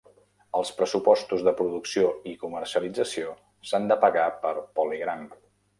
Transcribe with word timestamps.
Els 0.59 0.71
pressupostos 0.79 1.43
de 1.49 1.53
producció 1.59 2.09
i 2.33 2.35
comercialització 2.47 3.37
s'han 3.73 3.89
de 3.95 4.03
pagar 4.07 4.29
per 4.47 4.57
PolyGram. 4.81 5.29